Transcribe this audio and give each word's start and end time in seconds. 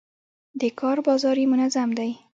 د 0.59 0.61
کار 0.79 0.97
بازار 1.07 1.35
یې 1.41 1.47
منظم 1.53 1.89
دی. 1.97 2.11